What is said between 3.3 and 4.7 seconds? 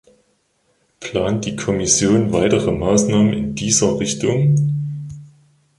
in dieser Richtung?